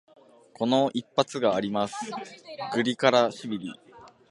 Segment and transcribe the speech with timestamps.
[0.55, 1.93] この一発があります、
[2.73, 3.71] グリガラシビリ。